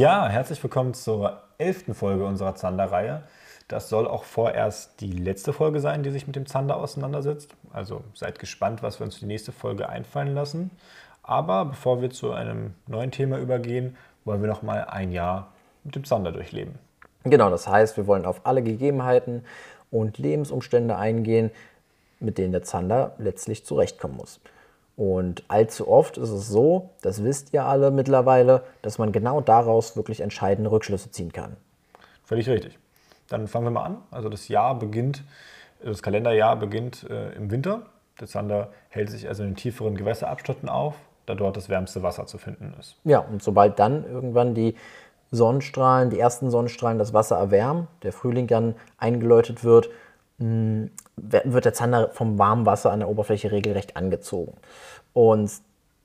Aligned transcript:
Ja, 0.00 0.26
herzlich 0.28 0.62
willkommen 0.62 0.94
zur 0.94 1.42
elften 1.58 1.92
Folge 1.92 2.24
unserer 2.24 2.54
Zander-Reihe. 2.54 3.22
Das 3.68 3.90
soll 3.90 4.08
auch 4.08 4.24
vorerst 4.24 4.98
die 5.02 5.12
letzte 5.12 5.52
Folge 5.52 5.78
sein, 5.78 6.02
die 6.02 6.08
sich 6.08 6.26
mit 6.26 6.36
dem 6.36 6.46
Zander 6.46 6.78
auseinandersetzt. 6.78 7.54
Also 7.74 8.02
seid 8.14 8.38
gespannt, 8.38 8.82
was 8.82 8.98
wir 8.98 9.04
uns 9.04 9.16
für 9.16 9.20
die 9.20 9.26
nächste 9.26 9.52
Folge 9.52 9.90
einfallen 9.90 10.34
lassen. 10.34 10.70
Aber 11.22 11.66
bevor 11.66 12.00
wir 12.00 12.08
zu 12.08 12.32
einem 12.32 12.72
neuen 12.86 13.10
Thema 13.10 13.36
übergehen, 13.36 13.94
wollen 14.24 14.40
wir 14.40 14.48
noch 14.48 14.62
mal 14.62 14.86
ein 14.86 15.12
Jahr 15.12 15.52
mit 15.84 15.96
dem 15.96 16.04
Zander 16.04 16.32
durchleben. 16.32 16.76
Genau, 17.24 17.50
das 17.50 17.68
heißt, 17.68 17.98
wir 17.98 18.06
wollen 18.06 18.24
auf 18.24 18.40
alle 18.44 18.62
Gegebenheiten 18.62 19.44
und 19.90 20.16
Lebensumstände 20.16 20.96
eingehen, 20.96 21.50
mit 22.20 22.38
denen 22.38 22.52
der 22.52 22.62
Zander 22.62 23.12
letztlich 23.18 23.66
zurechtkommen 23.66 24.16
muss. 24.16 24.40
Und 25.00 25.44
allzu 25.48 25.88
oft 25.88 26.18
ist 26.18 26.28
es 26.28 26.48
so, 26.48 26.90
das 27.00 27.24
wisst 27.24 27.54
ihr 27.54 27.64
alle 27.64 27.90
mittlerweile, 27.90 28.64
dass 28.82 28.98
man 28.98 29.12
genau 29.12 29.40
daraus 29.40 29.96
wirklich 29.96 30.20
entscheidende 30.20 30.70
Rückschlüsse 30.70 31.10
ziehen 31.10 31.32
kann. 31.32 31.56
Völlig 32.22 32.50
richtig. 32.50 32.78
Dann 33.30 33.48
fangen 33.48 33.64
wir 33.64 33.70
mal 33.70 33.84
an. 33.84 33.96
Also 34.10 34.28
das 34.28 34.48
Jahr 34.48 34.78
beginnt, 34.78 35.24
das 35.82 36.02
Kalenderjahr 36.02 36.54
beginnt 36.56 37.08
äh, 37.08 37.32
im 37.32 37.50
Winter. 37.50 37.86
Der 38.20 38.28
Zander 38.28 38.72
hält 38.90 39.08
sich 39.08 39.26
also 39.26 39.42
in 39.42 39.56
tieferen 39.56 39.96
Gewässerabschnitten 39.96 40.68
auf, 40.68 40.96
da 41.24 41.34
dort 41.34 41.56
das 41.56 41.70
wärmste 41.70 42.02
Wasser 42.02 42.26
zu 42.26 42.36
finden 42.36 42.74
ist. 42.78 42.96
Ja, 43.04 43.20
und 43.20 43.42
sobald 43.42 43.78
dann 43.78 44.04
irgendwann 44.04 44.54
die 44.54 44.74
Sonnenstrahlen, 45.30 46.10
die 46.10 46.18
ersten 46.18 46.50
Sonnenstrahlen 46.50 46.98
das 46.98 47.14
Wasser 47.14 47.38
erwärmen, 47.38 47.88
der 48.02 48.12
Frühling 48.12 48.48
dann 48.48 48.74
eingeläutet 48.98 49.64
wird, 49.64 49.88
mh, 50.36 50.88
wird 51.22 51.64
der 51.64 51.72
Zander 51.72 52.10
vom 52.10 52.38
warmen 52.38 52.66
Wasser 52.66 52.90
an 52.92 53.00
der 53.00 53.08
Oberfläche 53.08 53.52
regelrecht 53.52 53.96
angezogen. 53.96 54.54
Und 55.12 55.50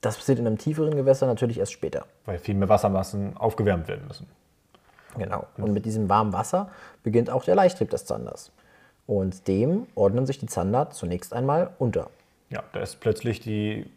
das 0.01 0.17
passiert 0.17 0.39
in 0.39 0.47
einem 0.47 0.57
tieferen 0.57 0.95
Gewässer 0.95 1.25
natürlich 1.25 1.57
erst 1.57 1.71
später. 1.71 2.05
Weil 2.25 2.37
viel 2.37 2.55
mehr 2.55 2.69
Wassermassen 2.69 3.35
aufgewärmt 3.37 3.87
werden 3.87 4.07
müssen. 4.07 4.27
Genau. 5.17 5.47
Und 5.57 5.73
mit 5.73 5.85
diesem 5.85 6.09
warmen 6.09 6.33
Wasser 6.33 6.69
beginnt 7.03 7.29
auch 7.29 7.43
der 7.43 7.55
Leichttrieb 7.55 7.89
des 7.89 8.05
Zanders. 8.05 8.51
Und 9.07 9.47
dem 9.47 9.87
ordnen 9.95 10.25
sich 10.25 10.39
die 10.39 10.47
Zander 10.47 10.89
zunächst 10.91 11.33
einmal 11.33 11.71
unter. 11.79 12.09
Ja, 12.49 12.63
da 12.73 12.81
ist 12.81 12.99
plötzlich 12.99 13.39
die 13.39 13.89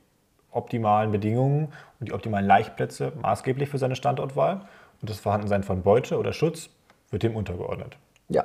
optimalen 0.50 1.12
Bedingungen 1.12 1.72
und 2.00 2.08
die 2.08 2.12
optimalen 2.12 2.46
Laichplätze 2.46 3.12
maßgeblich 3.20 3.69
für 3.69 3.78
seine 3.78 3.96
Standortwahl. 3.96 4.62
Und 5.00 5.11
das 5.11 5.20
Vorhandensein 5.20 5.62
von 5.62 5.83
Beute 5.83 6.19
oder 6.19 6.33
Schutz 6.33 6.70
wird 7.11 7.22
dem 7.22 7.36
untergeordnet. 7.36 7.96
Ja. 8.28 8.44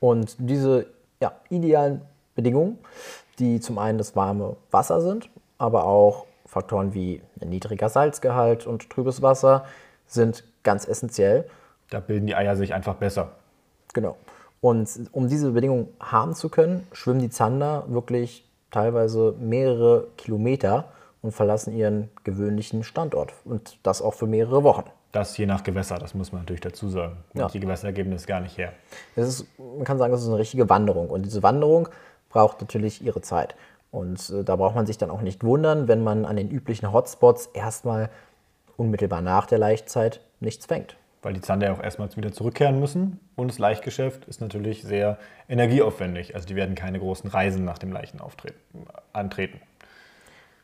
Und 0.00 0.36
diese 0.38 0.86
ja, 1.20 1.32
idealen 1.50 2.02
Bedingungen, 2.34 2.78
die 3.38 3.60
zum 3.60 3.78
einen 3.78 3.98
das 3.98 4.16
warme 4.16 4.56
Wasser 4.70 5.00
sind, 5.00 5.28
aber 5.58 5.84
auch 5.84 6.26
Faktoren 6.46 6.94
wie 6.94 7.20
ein 7.40 7.48
niedriger 7.48 7.88
Salzgehalt 7.88 8.66
und 8.66 8.90
trübes 8.90 9.22
Wasser 9.22 9.64
sind 10.06 10.44
ganz 10.62 10.86
essentiell. 10.86 11.48
Da 11.90 12.00
bilden 12.00 12.26
die 12.26 12.34
Eier 12.34 12.56
sich 12.56 12.74
einfach 12.74 12.94
besser. 12.94 13.32
Genau. 13.92 14.16
Und 14.60 14.88
um 15.12 15.28
diese 15.28 15.52
Bedingungen 15.52 15.88
haben 16.00 16.34
zu 16.34 16.48
können, 16.48 16.86
schwimmen 16.92 17.20
die 17.20 17.30
Zander 17.30 17.84
wirklich 17.88 18.48
teilweise 18.70 19.34
mehrere 19.38 20.08
Kilometer 20.16 20.86
und 21.22 21.32
verlassen 21.32 21.76
ihren 21.76 22.10
gewöhnlichen 22.24 22.82
Standort. 22.82 23.32
Und 23.44 23.78
das 23.82 24.02
auch 24.02 24.14
für 24.14 24.26
mehrere 24.26 24.62
Wochen. 24.64 24.84
Das 25.14 25.36
je 25.36 25.46
nach 25.46 25.62
Gewässer, 25.62 25.96
das 25.98 26.12
muss 26.12 26.32
man 26.32 26.42
natürlich 26.42 26.60
dazu 26.60 26.88
sagen. 26.88 27.18
Und 27.34 27.40
Ja. 27.40 27.46
die 27.46 27.60
Gewässer 27.60 27.92
geben 27.92 28.10
das 28.10 28.26
gar 28.26 28.40
nicht 28.40 28.58
her. 28.58 28.72
Das 29.14 29.28
ist, 29.28 29.46
man 29.58 29.84
kann 29.84 29.96
sagen, 29.96 30.10
das 30.12 30.22
ist 30.22 30.28
eine 30.28 30.38
richtige 30.38 30.68
Wanderung. 30.68 31.08
Und 31.08 31.22
diese 31.24 31.40
Wanderung 31.44 31.88
braucht 32.30 32.60
natürlich 32.60 33.00
ihre 33.00 33.20
Zeit. 33.20 33.54
Und 33.92 34.28
äh, 34.30 34.42
da 34.42 34.56
braucht 34.56 34.74
man 34.74 34.86
sich 34.86 34.98
dann 34.98 35.10
auch 35.10 35.20
nicht 35.20 35.44
wundern, 35.44 35.86
wenn 35.86 36.02
man 36.02 36.24
an 36.24 36.34
den 36.34 36.50
üblichen 36.50 36.92
Hotspots 36.92 37.46
erstmal 37.54 38.10
unmittelbar 38.76 39.20
nach 39.20 39.46
der 39.46 39.58
Laichzeit 39.58 40.20
nichts 40.40 40.66
fängt. 40.66 40.96
Weil 41.22 41.34
die 41.34 41.40
Zander 41.40 41.68
ja 41.68 41.72
auch 41.74 41.82
erstmals 41.82 42.16
wieder 42.16 42.32
zurückkehren 42.32 42.80
müssen. 42.80 43.20
Und 43.36 43.46
das 43.52 43.60
Laichgeschäft 43.60 44.24
ist 44.24 44.40
natürlich 44.40 44.82
sehr 44.82 45.16
energieaufwendig. 45.48 46.34
Also 46.34 46.48
die 46.48 46.56
werden 46.56 46.74
keine 46.74 46.98
großen 46.98 47.30
Reisen 47.30 47.64
nach 47.64 47.78
dem 47.78 47.92
Leichen 47.92 48.20
antreten. 49.12 49.60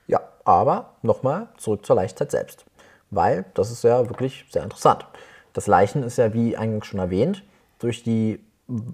Ja, 0.09 0.21
aber 0.44 0.97
nochmal 1.03 1.47
zurück 1.56 1.87
zur 1.87 1.94
Laichzeit 1.94 2.32
selbst. 2.32 2.65
Weil 3.10 3.44
das 3.54 3.71
ist 3.71 3.84
ja 3.84 4.09
wirklich 4.09 4.44
sehr 4.50 4.62
interessant. 4.62 5.06
Das 5.53 5.66
Leichen 5.66 6.03
ist 6.03 6.16
ja, 6.16 6.32
wie 6.32 6.56
eingangs 6.56 6.87
schon 6.87 7.00
erwähnt, 7.00 7.43
durch 7.78 8.03
die 8.03 8.41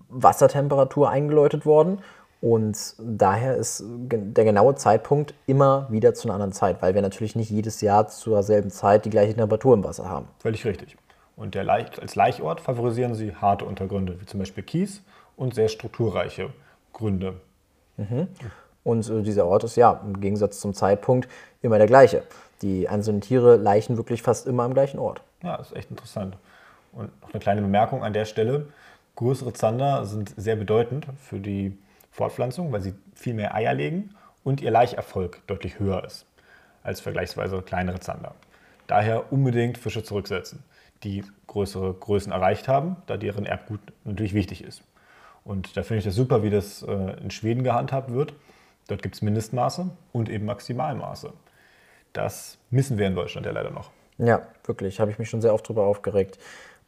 Wassertemperatur 0.08 1.10
eingeläutet 1.10 1.66
worden. 1.66 1.98
Und 2.40 2.94
daher 2.98 3.56
ist 3.56 3.82
der 3.86 4.44
genaue 4.44 4.74
Zeitpunkt 4.74 5.34
immer 5.46 5.86
wieder 5.90 6.14
zu 6.14 6.28
einer 6.28 6.34
anderen 6.34 6.52
Zeit, 6.52 6.80
weil 6.82 6.94
wir 6.94 7.02
natürlich 7.02 7.34
nicht 7.34 7.50
jedes 7.50 7.80
Jahr 7.80 8.08
zur 8.08 8.42
selben 8.42 8.70
Zeit 8.70 9.04
die 9.04 9.10
gleiche 9.10 9.34
Temperatur 9.34 9.74
im 9.74 9.84
Wasser 9.84 10.08
haben. 10.08 10.28
Völlig 10.38 10.64
richtig. 10.64 10.96
Und 11.34 11.54
der 11.54 11.64
Laich, 11.64 12.00
als 12.00 12.14
Laichort 12.14 12.60
favorisieren 12.60 13.14
sie 13.14 13.34
harte 13.34 13.64
Untergründe, 13.64 14.20
wie 14.20 14.26
zum 14.26 14.40
Beispiel 14.40 14.64
Kies 14.64 15.02
und 15.36 15.54
sehr 15.54 15.68
strukturreiche 15.68 16.50
Gründe. 16.92 17.34
Und 18.84 19.08
äh, 19.08 19.22
dieser 19.22 19.46
Ort 19.46 19.64
ist 19.64 19.76
ja 19.76 20.00
im 20.04 20.20
Gegensatz 20.20 20.60
zum 20.60 20.72
Zeitpunkt 20.72 21.28
immer 21.60 21.78
der 21.78 21.86
gleiche. 21.86 22.22
Die 22.62 22.88
einzelnen 22.88 23.20
Tiere 23.20 23.56
laichen 23.56 23.96
wirklich 23.96 24.22
fast 24.22 24.46
immer 24.46 24.64
am 24.64 24.74
gleichen 24.74 24.98
Ort. 24.98 25.20
Ja, 25.42 25.56
ist 25.56 25.74
echt 25.74 25.90
interessant. 25.90 26.36
Und 26.92 27.10
noch 27.22 27.32
eine 27.32 27.40
kleine 27.40 27.60
Bemerkung 27.60 28.02
an 28.02 28.12
der 28.12 28.24
Stelle. 28.24 28.68
Größere 29.16 29.52
Zander 29.52 30.06
sind 30.06 30.32
sehr 30.36 30.56
bedeutend 30.56 31.06
für 31.22 31.38
die 31.38 31.76
Fortpflanzung, 32.10 32.72
weil 32.72 32.80
sie 32.80 32.94
viel 33.14 33.34
mehr 33.34 33.54
Eier 33.54 33.74
legen 33.74 34.14
und 34.44 34.60
ihr 34.60 34.70
Laicherfolg 34.70 35.46
deutlich 35.46 35.78
höher 35.78 36.04
ist 36.04 36.26
als 36.82 37.00
vergleichsweise 37.00 37.60
kleinere 37.62 37.98
Zander. 37.98 38.34
Daher 38.86 39.32
unbedingt 39.32 39.76
Fische 39.76 40.04
zurücksetzen, 40.04 40.62
die 41.02 41.24
größere 41.48 41.92
Größen 41.92 42.30
erreicht 42.30 42.68
haben, 42.68 42.96
da 43.06 43.16
deren 43.16 43.44
Erbgut 43.44 43.80
natürlich 44.04 44.34
wichtig 44.34 44.62
ist. 44.62 44.82
Und 45.44 45.76
da 45.76 45.82
finde 45.82 45.98
ich 45.98 46.04
das 46.04 46.14
super, 46.14 46.42
wie 46.42 46.50
das 46.50 46.82
äh, 46.82 47.20
in 47.20 47.30
Schweden 47.30 47.64
gehandhabt 47.64 48.12
wird. 48.12 48.34
Dort 48.88 49.02
gibt 49.02 49.16
es 49.16 49.22
Mindestmaße 49.22 49.90
und 50.12 50.28
eben 50.28 50.46
Maximalmaße. 50.46 51.32
Das 52.16 52.56
missen 52.70 52.96
wir 52.96 53.06
in 53.06 53.14
Deutschland 53.14 53.46
ja 53.46 53.52
leider 53.52 53.70
noch. 53.70 53.90
Ja, 54.18 54.42
wirklich, 54.64 55.00
habe 55.00 55.10
ich 55.10 55.18
mich 55.18 55.28
schon 55.28 55.42
sehr 55.42 55.52
oft 55.52 55.66
darüber 55.66 55.84
aufgeregt. 55.84 56.38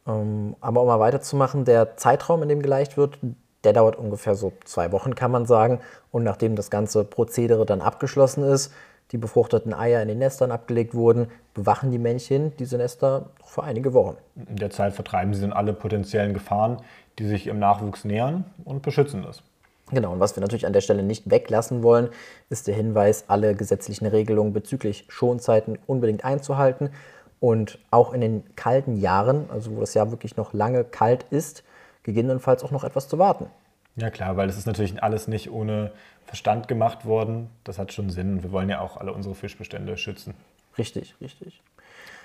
Ähm, 0.07 0.55
aber 0.59 0.81
um 0.81 0.87
mal 0.87 0.99
weiterzumachen, 0.99 1.65
der 1.65 1.97
Zeitraum, 1.97 2.41
in 2.41 2.49
dem 2.49 2.61
geleicht 2.61 2.97
wird, 2.97 3.19
der 3.63 3.73
dauert 3.73 3.95
ungefähr 3.95 4.35
so 4.35 4.53
zwei 4.65 4.91
Wochen, 4.91 5.13
kann 5.13 5.29
man 5.29 5.45
sagen. 5.45 5.81
Und 6.11 6.23
nachdem 6.23 6.55
das 6.55 6.71
ganze 6.71 7.03
Prozedere 7.03 7.65
dann 7.65 7.81
abgeschlossen 7.81 8.43
ist, 8.43 8.73
die 9.11 9.17
befruchteten 9.17 9.73
Eier 9.73 10.01
in 10.01 10.07
den 10.07 10.19
Nestern 10.19 10.51
abgelegt 10.51 10.95
wurden, 10.95 11.27
bewachen 11.53 11.91
die 11.91 11.99
Männchen 11.99 12.55
diese 12.57 12.77
Nester 12.77 13.29
noch 13.39 13.49
für 13.49 13.63
einige 13.63 13.93
Wochen. 13.93 14.17
In 14.35 14.55
der 14.55 14.69
Zeit 14.71 14.93
vertreiben 14.93 15.33
sie 15.33 15.41
dann 15.41 15.53
alle 15.53 15.73
potenziellen 15.73 16.33
Gefahren, 16.33 16.77
die 17.19 17.27
sich 17.27 17.47
im 17.47 17.59
Nachwuchs 17.59 18.05
nähern 18.05 18.45
und 18.65 18.81
beschützen 18.81 19.23
das. 19.23 19.43
Genau, 19.91 20.13
und 20.13 20.19
was 20.19 20.35
wir 20.35 20.41
natürlich 20.41 20.67
an 20.67 20.73
der 20.73 20.81
Stelle 20.81 21.03
nicht 21.03 21.29
weglassen 21.29 21.81
wollen, 21.81 22.09
ist 22.49 22.67
der 22.67 22.75
Hinweis, 22.75 23.25
alle 23.27 23.55
gesetzlichen 23.55 24.05
Regelungen 24.05 24.53
bezüglich 24.53 25.05
Schonzeiten 25.09 25.79
unbedingt 25.87 26.23
einzuhalten 26.23 26.91
und 27.39 27.79
auch 27.89 28.13
in 28.13 28.21
den 28.21 28.55
kalten 28.55 28.97
Jahren, 28.97 29.49
also 29.49 29.75
wo 29.75 29.79
das 29.79 29.93
Jahr 29.93 30.11
wirklich 30.11 30.37
noch 30.37 30.53
lange 30.53 30.83
kalt 30.83 31.25
ist, 31.31 31.63
gegebenenfalls 32.03 32.63
auch 32.63 32.71
noch 32.71 32.83
etwas 32.83 33.07
zu 33.07 33.17
warten. 33.17 33.47
Ja 33.95 34.09
klar, 34.09 34.37
weil 34.37 34.47
es 34.47 34.57
ist 34.57 34.67
natürlich 34.67 35.01
alles 35.01 35.27
nicht 35.27 35.51
ohne 35.51 35.91
Verstand 36.25 36.67
gemacht 36.67 37.05
worden. 37.05 37.49
Das 37.63 37.79
hat 37.79 37.91
schon 37.91 38.09
Sinn. 38.09 38.43
Wir 38.43 38.51
wollen 38.51 38.69
ja 38.69 38.81
auch 38.81 38.97
alle 38.97 39.11
unsere 39.11 39.35
Fischbestände 39.35 39.97
schützen. 39.97 40.35
Richtig, 40.77 41.15
richtig. 41.19 41.61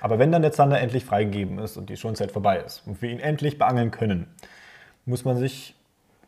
Aber 0.00 0.18
wenn 0.18 0.30
dann 0.30 0.42
der 0.42 0.52
Zander 0.52 0.80
endlich 0.80 1.04
freigegeben 1.04 1.58
ist 1.58 1.76
und 1.76 1.88
die 1.88 1.96
Schonzeit 1.96 2.30
vorbei 2.30 2.58
ist 2.58 2.82
und 2.86 3.00
wir 3.00 3.10
ihn 3.10 3.20
endlich 3.20 3.58
beangeln 3.58 3.90
können, 3.90 4.26
muss 5.06 5.24
man 5.24 5.36
sich 5.36 5.74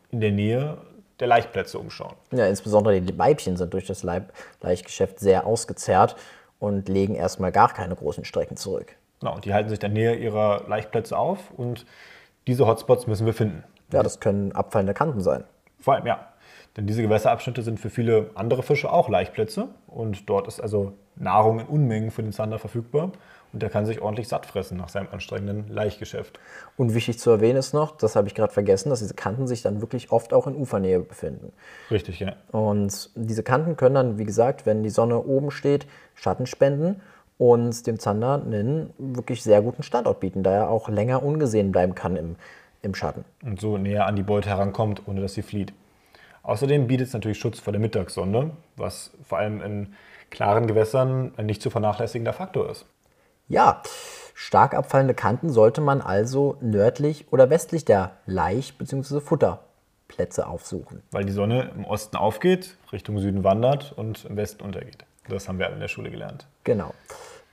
in 0.09 0.19
der 0.19 0.31
Nähe 0.31 0.77
der 1.19 1.27
Laichplätze 1.27 1.79
umschauen. 1.79 2.15
Ja, 2.31 2.45
insbesondere 2.47 3.01
die 3.01 3.17
Weibchen 3.17 3.57
sind 3.57 3.73
durch 3.73 3.85
das 3.85 4.03
Laichgeschäft 4.03 5.19
sehr 5.19 5.45
ausgezehrt 5.45 6.15
und 6.59 6.89
legen 6.89 7.15
erstmal 7.15 7.51
gar 7.51 7.73
keine 7.73 7.95
großen 7.95 8.25
Strecken 8.25 8.57
zurück. 8.57 8.95
Genau, 9.19 9.35
und 9.35 9.45
die 9.45 9.53
halten 9.53 9.69
sich 9.69 9.79
dann 9.79 9.93
näher 9.93 10.17
ihrer 10.17 10.63
Laichplätze 10.67 11.17
auf 11.17 11.51
und 11.57 11.85
diese 12.45 12.67
Hotspots 12.67 13.07
müssen 13.07 13.25
wir 13.25 13.33
finden. 13.33 13.63
Ja, 13.91 14.03
das 14.03 14.19
können 14.19 14.51
abfallende 14.51 14.93
Kanten 14.93 15.21
sein. 15.21 15.43
Vor 15.79 15.95
allem, 15.95 16.05
ja. 16.05 16.27
Denn 16.77 16.85
diese 16.85 17.01
Gewässerabschnitte 17.01 17.63
sind 17.63 17.79
für 17.79 17.89
viele 17.89 18.29
andere 18.35 18.61
Fische 18.61 18.91
auch 18.91 19.09
Laichplätze. 19.09 19.69
Und 19.87 20.29
dort 20.29 20.47
ist 20.47 20.61
also 20.61 20.93
Nahrung 21.15 21.59
in 21.59 21.65
Unmengen 21.65 22.11
für 22.11 22.21
den 22.21 22.31
Zander 22.31 22.59
verfügbar. 22.59 23.11
Und 23.51 23.63
der 23.63 23.69
kann 23.69 23.85
sich 23.87 24.01
ordentlich 24.01 24.27
satt 24.27 24.45
fressen 24.45 24.77
nach 24.77 24.89
seinem 24.89 25.07
anstrengenden 25.11 25.69
Laichgeschäft. 25.69 26.39
Und 26.75 26.93
wichtig 26.93 27.17
zu 27.17 27.31
erwähnen 27.31 27.57
ist 27.57 27.73
noch, 27.73 27.97
das 27.97 28.15
habe 28.15 28.27
ich 28.27 28.35
gerade 28.35 28.53
vergessen, 28.53 28.89
dass 28.89 28.99
diese 28.99 29.15
Kanten 29.15 29.47
sich 29.47 29.63
dann 29.63 29.81
wirklich 29.81 30.11
oft 30.11 30.33
auch 30.33 30.45
in 30.45 30.55
Ufernähe 30.55 30.99
befinden. 30.99 31.51
Richtig, 31.89 32.19
ja. 32.19 32.35
Und 32.51 33.09
diese 33.15 33.43
Kanten 33.43 33.75
können 33.75 33.95
dann, 33.95 34.17
wie 34.19 34.25
gesagt, 34.25 34.65
wenn 34.65 34.83
die 34.83 34.89
Sonne 34.89 35.19
oben 35.23 35.49
steht, 35.49 35.87
Schatten 36.13 36.45
spenden 36.45 37.01
und 37.37 37.87
dem 37.87 37.99
Zander 37.99 38.35
einen 38.35 38.93
wirklich 38.97 39.41
sehr 39.41 39.61
guten 39.61 39.81
Standort 39.81 40.19
bieten, 40.19 40.43
da 40.43 40.51
er 40.51 40.69
auch 40.69 40.89
länger 40.89 41.23
ungesehen 41.23 41.71
bleiben 41.71 41.95
kann 41.95 42.17
im, 42.17 42.35
im 42.81 42.93
Schatten. 42.93 43.23
Und 43.43 43.59
so 43.61 43.77
näher 43.77 44.05
an 44.05 44.15
die 44.15 44.23
Beute 44.23 44.49
herankommt, 44.49 45.03
ohne 45.07 45.21
dass 45.21 45.33
sie 45.33 45.41
flieht. 45.41 45.73
Außerdem 46.47 46.87
bietet 46.87 47.07
es 47.07 47.13
natürlich 47.13 47.39
Schutz 47.39 47.59
vor 47.59 47.73
der 47.73 47.81
Mittagssonne, 47.81 48.51
was 48.77 49.11
vor 49.21 49.37
allem 49.37 49.61
in 49.61 49.93
klaren 50.29 50.65
Gewässern 50.65 51.33
ein 51.35 51.45
nicht 51.45 51.61
zu 51.61 51.69
vernachlässigender 51.69 52.31
Faktor 52.31 52.69
ist. 52.69 52.85
Ja, 53.49 53.81
Stark 54.33 54.73
abfallende 54.73 55.13
Kanten 55.13 55.49
sollte 55.49 55.81
man 55.81 55.99
also 55.99 56.57
nördlich 56.61 57.25
oder 57.31 57.49
westlich 57.49 57.83
der 57.83 58.11
Laich- 58.25 58.77
bzw. 58.77 59.19
Futterplätze 59.19 60.47
aufsuchen. 60.47 61.03
Weil 61.11 61.25
die 61.25 61.33
Sonne 61.33 61.71
im 61.75 61.83
Osten 61.83 62.15
aufgeht, 62.15 62.77
Richtung 62.93 63.19
Süden 63.19 63.43
wandert 63.43 63.91
und 63.91 64.23
im 64.23 64.37
Westen 64.37 64.63
untergeht. 64.63 65.03
Das 65.27 65.49
haben 65.49 65.59
wir 65.59 65.65
alle 65.65 65.75
in 65.75 65.81
der 65.81 65.89
Schule 65.89 66.11
gelernt. 66.11 66.47
Genau. 66.63 66.93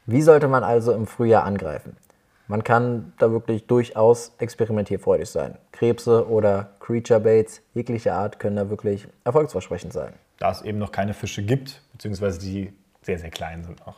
Wie 0.06 0.22
sollte 0.22 0.46
man 0.46 0.62
also 0.62 0.92
im 0.92 1.08
Frühjahr 1.08 1.42
angreifen? 1.42 1.96
Man 2.46 2.62
kann 2.62 3.14
da 3.18 3.30
wirklich 3.30 3.66
durchaus 3.66 4.32
experimentierfreudig 4.38 5.30
sein. 5.30 5.56
Krebse 5.72 6.28
oder 6.28 6.70
Creature 6.80 7.20
Baits 7.20 7.62
jeglicher 7.72 8.14
Art 8.14 8.38
können 8.38 8.56
da 8.56 8.68
wirklich 8.68 9.08
erfolgsversprechend 9.24 9.92
sein. 9.94 10.12
Da 10.38 10.50
es 10.50 10.60
eben 10.60 10.78
noch 10.78 10.92
keine 10.92 11.14
Fische 11.14 11.42
gibt, 11.42 11.80
beziehungsweise 11.92 12.38
die 12.38 12.72
sehr, 13.02 13.18
sehr 13.18 13.30
klein 13.30 13.64
sind 13.64 13.86
noch. 13.86 13.96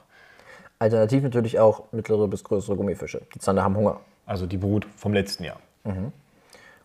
Alternativ 0.79 1.23
natürlich 1.23 1.59
auch 1.59 1.85
mittlere 1.93 2.29
bis 2.29 2.45
größere 2.45 2.77
Gummifische. 2.77 3.23
Die 3.35 3.39
Zander 3.39 3.65
haben 3.65 3.77
Hunger. 3.77 4.01
Also 4.27 4.47
die 4.47 4.59
Brut 4.59 4.87
vom 4.97 5.13
letzten 5.13 5.45
Jahr. 5.45 5.59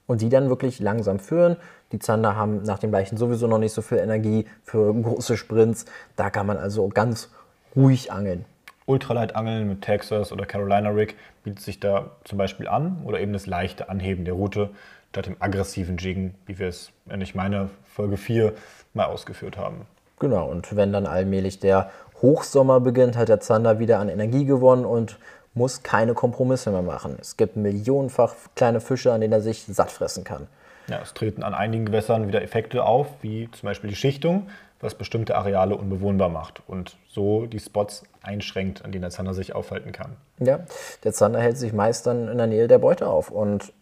Und 0.07 0.21
die 0.21 0.29
dann 0.29 0.49
wirklich 0.49 0.79
langsam 0.79 1.19
führen. 1.19 1.57
Die 1.91 1.99
Zander 1.99 2.35
haben 2.35 2.63
nach 2.63 2.79
dem 2.79 2.91
Leichen 2.91 3.17
sowieso 3.17 3.47
noch 3.47 3.57
nicht 3.59 3.73
so 3.73 3.81
viel 3.81 3.97
Energie 3.97 4.45
für 4.63 4.93
große 4.93 5.37
Sprints. 5.37 5.85
Da 6.15 6.29
kann 6.29 6.47
man 6.47 6.57
also 6.57 6.87
ganz 6.87 7.29
ruhig 7.75 8.11
angeln. 8.11 8.45
Ultraleitangeln 8.85 9.67
mit 9.67 9.81
Texas 9.81 10.31
oder 10.31 10.45
Carolina 10.45 10.89
Rig 10.89 11.15
bietet 11.43 11.61
sich 11.61 11.79
da 11.79 12.11
zum 12.23 12.37
Beispiel 12.37 12.67
an 12.67 13.01
oder 13.05 13.19
eben 13.19 13.33
das 13.33 13.45
leichte 13.45 13.89
Anheben 13.89 14.25
der 14.25 14.33
Route 14.33 14.69
statt 15.11 15.25
dem 15.25 15.35
aggressiven 15.39 15.97
Jiggen, 15.97 16.35
wie 16.45 16.57
wir 16.57 16.67
es, 16.67 16.91
wenn 17.05 17.21
ich 17.21 17.35
meine, 17.35 17.69
Folge 17.83 18.17
4 18.17 18.53
mal 18.93 19.05
ausgeführt 19.05 19.57
haben. 19.57 19.85
Genau, 20.19 20.47
und 20.49 20.75
wenn 20.75 20.93
dann 20.93 21.05
allmählich 21.05 21.59
der 21.59 21.91
Hochsommer 22.21 22.79
beginnt, 22.79 23.17
hat 23.17 23.29
der 23.29 23.39
Zander 23.39 23.79
wieder 23.79 23.99
an 23.99 24.07
Energie 24.07 24.45
gewonnen 24.45 24.85
und 24.85 25.17
muss 25.53 25.83
keine 25.83 26.13
Kompromisse 26.13 26.71
mehr 26.71 26.81
machen. 26.81 27.17
Es 27.19 27.35
gibt 27.35 27.57
millionenfach 27.57 28.35
kleine 28.55 28.79
Fische, 28.79 29.11
an 29.11 29.21
denen 29.21 29.33
er 29.33 29.41
sich 29.41 29.65
satt 29.65 29.91
fressen 29.91 30.23
kann. 30.23 30.47
Ja, 30.87 30.99
es 31.01 31.13
treten 31.13 31.43
an 31.43 31.53
einigen 31.53 31.85
Gewässern 31.85 32.27
wieder 32.27 32.41
Effekte 32.41 32.83
auf, 32.83 33.07
wie 33.21 33.49
zum 33.51 33.67
Beispiel 33.67 33.89
die 33.89 33.95
Schichtung, 33.95 34.47
was 34.81 34.95
bestimmte 34.95 35.35
Areale 35.35 35.75
unbewohnbar 35.75 36.29
macht 36.29 36.61
und 36.67 36.97
so 37.07 37.45
die 37.45 37.59
Spots 37.59 38.03
einschränkt, 38.21 38.83
an 38.83 38.91
denen 38.91 39.03
der 39.03 39.11
Zander 39.11 39.33
sich 39.33 39.53
aufhalten 39.55 39.91
kann. 39.91 40.15
Ja, 40.39 40.61
der 41.03 41.13
Zander 41.13 41.39
hält 41.39 41.57
sich 41.57 41.73
meist 41.73 42.07
dann 42.07 42.27
in 42.27 42.37
der 42.37 42.47
Nähe 42.47 42.67
der 42.67 42.79
Beute 42.79 43.07
auf 43.07 43.31
und 43.31 43.73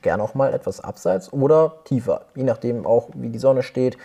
gern 0.00 0.20
auch 0.20 0.34
mal 0.34 0.54
etwas 0.54 0.80
abseits 0.80 1.32
oder 1.32 1.74
tiefer, 1.84 2.26
je 2.34 2.44
nachdem 2.44 2.86
auch, 2.86 3.08
wie 3.14 3.28
die 3.28 3.38
Sonne 3.38 3.62
steht 3.62 3.98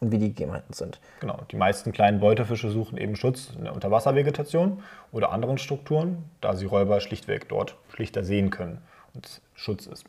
und 0.00 0.12
wie 0.12 0.18
die 0.18 0.28
Gegebenheiten 0.28 0.72
sind. 0.72 1.00
Genau, 1.20 1.38
die 1.50 1.56
meisten 1.56 1.92
kleinen 1.92 2.20
Beutefische 2.20 2.70
suchen 2.70 2.98
eben 2.98 3.16
Schutz 3.16 3.50
in 3.56 3.64
der 3.64 3.74
Unterwasservegetation 3.74 4.82
oder 5.12 5.32
anderen 5.32 5.58
Strukturen, 5.58 6.24
da 6.40 6.54
sie 6.54 6.66
Räuber 6.66 7.00
schlichtweg 7.00 7.48
dort 7.48 7.76
schlichter 7.94 8.24
sehen 8.24 8.50
können 8.50 8.78
und 9.14 9.40
Schutz 9.54 9.86
ist. 9.86 10.04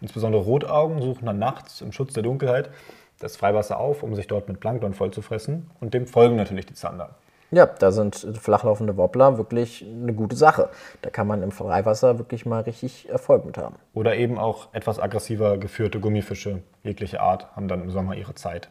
Insbesondere 0.00 0.42
Rotaugen 0.42 1.00
suchen 1.00 1.26
dann 1.26 1.38
nachts 1.38 1.80
im 1.80 1.92
Schutz 1.92 2.12
der 2.12 2.22
Dunkelheit 2.22 2.70
das 3.18 3.36
Freiwasser 3.36 3.78
auf, 3.78 4.02
um 4.02 4.14
sich 4.14 4.26
dort 4.26 4.48
mit 4.48 4.60
Plankton 4.60 4.94
vollzufressen 4.94 5.70
und 5.80 5.94
dem 5.94 6.06
folgen 6.06 6.36
natürlich 6.36 6.66
die 6.66 6.74
Zander. 6.74 7.16
Ja, 7.50 7.66
da 7.66 7.92
sind 7.92 8.16
flachlaufende 8.16 8.96
Wobbler 8.96 9.38
wirklich 9.38 9.84
eine 9.84 10.12
gute 10.12 10.34
Sache. 10.34 10.70
Da 11.02 11.10
kann 11.10 11.28
man 11.28 11.42
im 11.42 11.52
Freiwasser 11.52 12.18
wirklich 12.18 12.46
mal 12.46 12.62
richtig 12.62 13.08
Erfolg 13.08 13.44
mit 13.44 13.58
haben. 13.58 13.76
Oder 13.92 14.16
eben 14.16 14.38
auch 14.38 14.68
etwas 14.72 14.98
aggressiver 14.98 15.56
geführte 15.58 16.00
Gummifische 16.00 16.62
jeglicher 16.82 17.20
Art 17.20 17.54
haben 17.54 17.68
dann 17.68 17.82
im 17.82 17.90
Sommer 17.90 18.16
ihre 18.16 18.34
Zeit. 18.34 18.70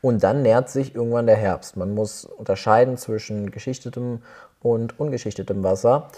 Und 0.00 0.22
dann 0.22 0.42
nähert 0.42 0.68
sich 0.68 0.94
irgendwann 0.94 1.26
der 1.26 1.36
Herbst. 1.36 1.76
Man 1.76 1.94
muss 1.94 2.24
unterscheiden 2.24 2.96
zwischen 2.96 3.50
geschichtetem 3.50 4.22
und 4.60 4.98
ungeschichtetem 4.98 5.62
Wasser. 5.62 6.08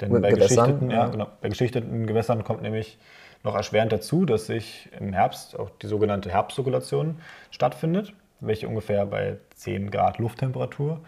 Denn 0.00 0.20
bei 0.20 0.32
geschichteten, 0.32 0.90
ja, 0.90 1.08
genau, 1.08 1.26
bei 1.40 1.48
geschichteten 1.48 2.06
Gewässern 2.06 2.44
kommt 2.44 2.62
nämlich 2.62 2.98
noch 3.44 3.54
erschwerend 3.54 3.92
dazu, 3.92 4.24
dass 4.24 4.46
sich 4.46 4.88
im 4.98 5.12
Herbst 5.12 5.58
auch 5.58 5.70
die 5.82 5.86
sogenannte 5.86 6.30
Herbstzirkulation 6.30 7.20
stattfindet, 7.50 8.12
welche 8.40 8.68
ungefähr 8.68 9.06
bei 9.06 9.38
10 9.56 9.90
Grad 9.90 10.18
Lufttemperatur 10.18 11.00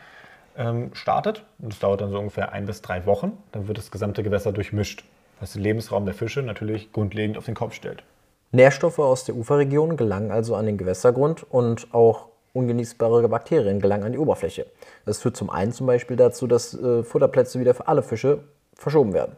ähm, 0.56 0.90
startet. 0.94 1.44
Und 1.58 1.72
es 1.72 1.78
dauert 1.78 2.00
dann 2.00 2.10
so 2.10 2.18
ungefähr 2.18 2.52
ein 2.52 2.66
bis 2.66 2.82
drei 2.82 3.06
Wochen. 3.06 3.36
Dann 3.52 3.68
wird 3.68 3.78
das 3.78 3.90
gesamte 3.90 4.22
Gewässer 4.22 4.52
durchmischt, 4.52 5.04
was 5.40 5.52
den 5.52 5.62
Lebensraum 5.62 6.04
der 6.04 6.14
Fische 6.14 6.42
natürlich 6.42 6.92
grundlegend 6.92 7.36
auf 7.36 7.46
den 7.46 7.54
Kopf 7.54 7.74
stellt. 7.74 8.02
Nährstoffe 8.52 8.98
aus 8.98 9.24
der 9.24 9.36
Uferregion 9.36 9.96
gelangen 9.96 10.32
also 10.32 10.56
an 10.56 10.66
den 10.66 10.76
Gewässergrund 10.76 11.44
und 11.50 11.94
auch 11.94 12.26
ungenießbare 12.52 13.28
Bakterien 13.28 13.80
gelangen 13.80 14.04
an 14.04 14.12
die 14.12 14.18
Oberfläche. 14.18 14.66
Das 15.04 15.20
führt 15.20 15.36
zum 15.36 15.50
einen 15.50 15.72
zum 15.72 15.86
Beispiel 15.86 16.16
dazu, 16.16 16.48
dass 16.48 16.74
äh, 16.74 17.04
Futterplätze 17.04 17.60
wieder 17.60 17.74
für 17.74 17.86
alle 17.86 18.02
Fische 18.02 18.40
verschoben 18.74 19.12
werden. 19.12 19.36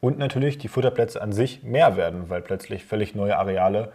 Und 0.00 0.18
natürlich 0.18 0.58
die 0.58 0.68
Futterplätze 0.68 1.20
an 1.20 1.32
sich 1.32 1.62
mehr 1.62 1.96
werden, 1.96 2.30
weil 2.30 2.40
plötzlich 2.40 2.84
völlig 2.84 3.14
neue 3.14 3.36
Areale 3.36 3.92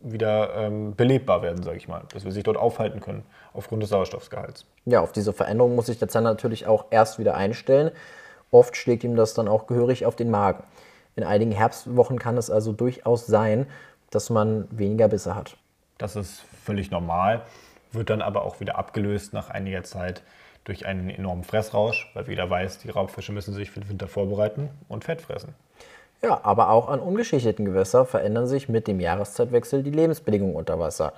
wieder 0.00 0.54
ähm, 0.56 0.94
belebbar 0.94 1.42
werden, 1.42 1.62
sage 1.62 1.76
ich 1.76 1.88
mal, 1.88 2.02
dass 2.12 2.24
wir 2.24 2.32
sich 2.32 2.44
dort 2.44 2.56
aufhalten 2.56 3.00
können 3.00 3.24
aufgrund 3.52 3.82
des 3.82 3.90
Sauerstoffgehalts. 3.90 4.66
Ja, 4.84 5.00
auf 5.00 5.12
diese 5.12 5.32
Veränderung 5.32 5.74
muss 5.74 5.86
sich 5.86 5.98
der 5.98 6.08
Zander 6.08 6.30
natürlich 6.30 6.66
auch 6.66 6.86
erst 6.90 7.18
wieder 7.18 7.34
einstellen. 7.34 7.90
Oft 8.50 8.76
schlägt 8.76 9.04
ihm 9.04 9.16
das 9.16 9.34
dann 9.34 9.48
auch 9.48 9.66
gehörig 9.66 10.06
auf 10.06 10.16
den 10.16 10.30
Magen. 10.30 10.62
In 11.16 11.24
einigen 11.24 11.50
Herbstwochen 11.52 12.18
kann 12.18 12.36
es 12.36 12.50
also 12.50 12.72
durchaus 12.72 13.26
sein, 13.26 13.66
dass 14.10 14.30
man 14.30 14.68
weniger 14.70 15.08
Bisse 15.08 15.34
hat. 15.34 15.56
Das 15.98 16.14
ist 16.14 16.42
völlig 16.62 16.90
normal, 16.90 17.42
wird 17.92 18.10
dann 18.10 18.22
aber 18.22 18.42
auch 18.44 18.60
wieder 18.60 18.76
abgelöst 18.78 19.32
nach 19.32 19.50
einiger 19.50 19.82
Zeit 19.82 20.22
durch 20.66 20.84
einen 20.84 21.08
enormen 21.08 21.44
Fressrausch, 21.44 22.10
weil 22.12 22.28
jeder 22.28 22.50
weiß, 22.50 22.78
die 22.80 22.90
Raubfische 22.90 23.32
müssen 23.32 23.54
sich 23.54 23.70
für 23.70 23.80
den 23.80 23.88
Winter 23.88 24.08
vorbereiten 24.08 24.68
und 24.88 25.04
Fett 25.04 25.22
fressen. 25.22 25.54
Ja, 26.22 26.40
aber 26.42 26.70
auch 26.70 26.88
an 26.88 27.00
ungeschichteten 27.00 27.64
Gewässern 27.64 28.06
verändern 28.06 28.46
sich 28.46 28.68
mit 28.68 28.88
dem 28.88 29.00
Jahreszeitwechsel 29.00 29.82
die 29.82 29.90
Lebensbedingungen 29.90 30.56
unter 30.56 30.78
Wasser. 30.78 31.12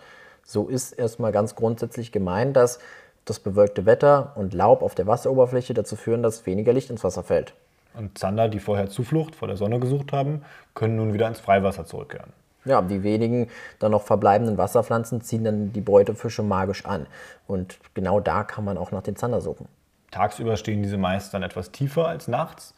So 0.45 0.69
ist 0.69 0.93
erstmal 0.93 1.33
ganz 1.33 1.55
grundsätzlich 1.55 2.13
gemeint, 2.13 2.57
dass 2.57 2.79
das 3.25 3.41
bewölkte 3.41 3.87
Wetter 3.87 4.33
und 4.37 4.55
Laub 4.55 4.83
auf 4.83 4.95
der 4.95 5.07
Wasseroberfläche 5.07 5.75
dazu 5.75 5.97
führen, 5.97 6.23
dass 6.23 6.47
weniger 6.47 6.73
Licht 6.73 6.91
ins 6.91 7.05
Wasser 7.05 7.23
fällt. 7.23 7.55
Und 7.95 8.19
Zander, 8.19 8.49
die 8.49 8.59
vorher 8.59 8.89
Zuflucht 8.89 9.35
vor 9.35 9.49
der 9.49 9.57
Sonne 9.57 9.81
gesucht 9.81 10.13
haben, 10.13 10.43
können 10.75 10.97
nun 10.97 11.15
wieder 11.15 11.27
ins 11.27 11.41
Freiwasser 11.41 11.87
zurückkehren. 11.87 12.33
Ja, 12.65 12.83
die 12.83 13.03
wenigen 13.03 13.49
dann 13.79 13.93
noch 13.93 14.03
verbleibenden 14.03 14.59
Wasserpflanzen 14.59 15.21
ziehen 15.21 15.45
dann 15.45 15.73
die 15.73 15.81
Beutefische 15.81 16.43
magisch 16.43 16.85
an. 16.85 17.07
Und 17.47 17.79
genau 17.95 18.21
da 18.21 18.45
kann 18.45 18.65
man 18.65 18.77
auch 18.77 18.91
nach 18.91 19.03
den 19.03 19.17
Zander 19.17 19.41
suchen. 19.41 19.69
Tagsüber 20.11 20.57
stehen 20.57 20.83
diese 20.83 20.97
meist 20.97 21.35
dann 21.35 21.43
etwas 21.43 21.71
tiefer 21.71 22.09
als 22.09 22.29
nachts 22.29 22.75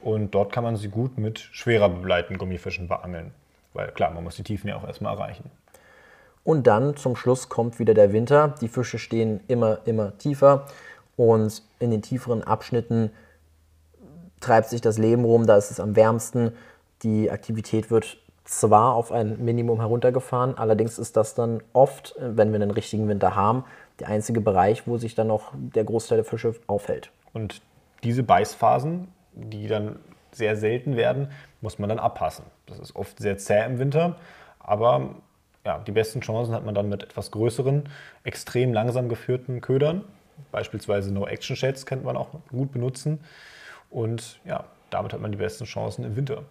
und 0.00 0.34
dort 0.34 0.52
kann 0.52 0.64
man 0.64 0.76
sie 0.76 0.88
gut 0.88 1.16
mit 1.18 1.38
schwerer 1.38 1.88
bebleiten 1.88 2.38
Gummifischen 2.38 2.88
beangeln. 2.88 3.32
Weil 3.72 3.88
klar, 3.92 4.10
man 4.10 4.24
muss 4.24 4.36
die 4.36 4.42
Tiefen 4.42 4.68
ja 4.68 4.76
auch 4.76 4.84
erstmal 4.84 5.14
erreichen. 5.14 5.50
Und 6.44 6.66
dann 6.66 6.96
zum 6.96 7.14
Schluss 7.14 7.48
kommt 7.48 7.78
wieder 7.78 7.94
der 7.94 8.12
Winter. 8.12 8.54
Die 8.60 8.68
Fische 8.68 8.98
stehen 8.98 9.40
immer, 9.46 9.78
immer 9.84 10.18
tiefer 10.18 10.66
und 11.16 11.62
in 11.78 11.90
den 11.90 12.02
tieferen 12.02 12.42
Abschnitten 12.42 13.10
treibt 14.40 14.68
sich 14.68 14.80
das 14.80 14.98
Leben 14.98 15.24
rum, 15.24 15.46
da 15.46 15.56
ist 15.56 15.70
es 15.70 15.78
am 15.78 15.94
wärmsten. 15.94 16.52
Die 17.02 17.30
Aktivität 17.30 17.90
wird 17.90 18.18
zwar 18.44 18.94
auf 18.94 19.12
ein 19.12 19.44
Minimum 19.44 19.80
heruntergefahren, 19.80 20.58
allerdings 20.58 20.98
ist 20.98 21.16
das 21.16 21.34
dann 21.34 21.62
oft, 21.72 22.14
wenn 22.18 22.52
wir 22.52 22.60
einen 22.60 22.70
richtigen 22.70 23.08
Winter 23.08 23.36
haben, 23.36 23.64
der 24.00 24.08
einzige 24.08 24.40
Bereich, 24.40 24.86
wo 24.86 24.98
sich 24.98 25.14
dann 25.14 25.28
noch 25.28 25.52
der 25.54 25.84
Großteil 25.84 26.16
der 26.16 26.24
Fische 26.24 26.54
aufhält. 26.66 27.10
Und 27.32 27.62
diese 28.02 28.22
Beißphasen, 28.22 29.08
die 29.34 29.68
dann 29.68 29.98
sehr 30.32 30.56
selten 30.56 30.96
werden, 30.96 31.30
muss 31.60 31.78
man 31.78 31.88
dann 31.88 31.98
abpassen. 31.98 32.44
Das 32.66 32.78
ist 32.78 32.96
oft 32.96 33.18
sehr 33.18 33.38
zäh 33.38 33.64
im 33.64 33.78
Winter, 33.78 34.16
aber 34.58 35.16
ja, 35.64 35.78
die 35.78 35.92
besten 35.92 36.20
Chancen 36.20 36.54
hat 36.54 36.64
man 36.64 36.74
dann 36.74 36.88
mit 36.88 37.02
etwas 37.02 37.30
größeren, 37.30 37.88
extrem 38.24 38.72
langsam 38.72 39.08
geführten 39.08 39.60
Ködern. 39.60 40.04
Beispielsweise 40.50 41.12
No-Action-Sheds 41.12 41.86
könnte 41.86 42.04
man 42.04 42.16
auch 42.16 42.30
gut 42.50 42.72
benutzen. 42.72 43.20
Und 43.90 44.40
ja, 44.44 44.64
damit 44.90 45.12
hat 45.12 45.20
man 45.20 45.30
die 45.30 45.38
besten 45.38 45.64
Chancen 45.64 46.04
im 46.04 46.16
Winter. 46.16 46.42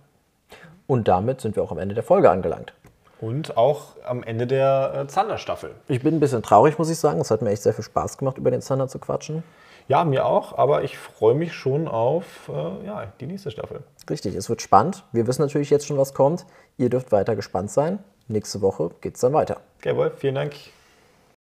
Und 0.91 1.07
damit 1.07 1.39
sind 1.39 1.55
wir 1.55 1.63
auch 1.63 1.71
am 1.71 1.77
Ende 1.77 1.95
der 1.95 2.03
Folge 2.03 2.29
angelangt. 2.29 2.73
Und 3.21 3.55
auch 3.55 3.95
am 4.03 4.23
Ende 4.23 4.45
der 4.45 4.93
äh, 4.93 5.07
Zanderstaffel. 5.07 5.73
Ich 5.87 6.03
bin 6.03 6.15
ein 6.15 6.19
bisschen 6.19 6.43
traurig, 6.43 6.77
muss 6.77 6.89
ich 6.89 6.97
sagen. 6.97 7.21
Es 7.21 7.31
hat 7.31 7.41
mir 7.41 7.49
echt 7.51 7.61
sehr 7.63 7.71
viel 7.71 7.85
Spaß 7.85 8.17
gemacht, 8.17 8.37
über 8.37 8.51
den 8.51 8.61
Zander 8.61 8.89
zu 8.89 8.99
quatschen. 8.99 9.41
Ja, 9.87 10.03
mir 10.03 10.25
auch, 10.25 10.57
aber 10.57 10.83
ich 10.83 10.97
freue 10.97 11.33
mich 11.33 11.53
schon 11.53 11.87
auf 11.87 12.49
äh, 12.49 12.85
ja, 12.85 13.07
die 13.21 13.25
nächste 13.25 13.51
Staffel. 13.51 13.83
Richtig, 14.09 14.35
es 14.35 14.49
wird 14.49 14.61
spannend. 14.61 15.05
Wir 15.13 15.27
wissen 15.27 15.43
natürlich 15.43 15.69
jetzt 15.69 15.87
schon, 15.87 15.97
was 15.97 16.13
kommt. 16.13 16.45
Ihr 16.75 16.89
dürft 16.89 17.13
weiter 17.13 17.37
gespannt 17.37 17.71
sein. 17.71 17.99
Nächste 18.27 18.59
Woche 18.59 18.91
geht 18.99 19.15
es 19.15 19.21
dann 19.21 19.31
weiter. 19.31 19.61
Okay, 19.79 19.95
Wolf, 19.95 20.15
vielen 20.17 20.35
Dank. 20.35 20.55